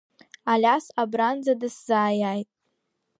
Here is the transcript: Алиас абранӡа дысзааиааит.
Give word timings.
Алиас 0.51 0.85
абранӡа 1.01 1.53
дысзааиааит. 1.59 2.49